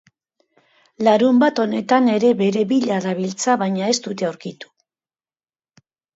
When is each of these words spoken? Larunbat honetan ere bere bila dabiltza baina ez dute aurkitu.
Larunbat 1.07 1.61
honetan 1.63 2.07
ere 2.13 2.31
bere 2.39 2.65
bila 2.73 2.99
dabiltza 3.05 3.59
baina 3.65 3.93
ez 3.93 4.01
dute 4.09 4.29
aurkitu. 4.33 4.75